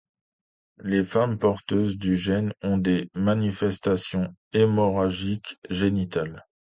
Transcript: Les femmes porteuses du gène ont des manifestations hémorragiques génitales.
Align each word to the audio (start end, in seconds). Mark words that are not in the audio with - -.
Les 0.79 1.03
femmes 1.03 1.37
porteuses 1.37 1.95
du 1.99 2.17
gène 2.17 2.53
ont 2.63 2.79
des 2.79 3.11
manifestations 3.13 4.33
hémorragiques 4.51 5.57
génitales. 5.69 6.43